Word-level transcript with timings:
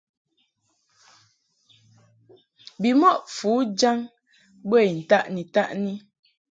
Bimɔʼ 2.81 3.15
fujaŋ 3.35 3.97
bə 4.69 4.77
I 4.89 4.89
ntaʼni-taʼni. 4.99 5.93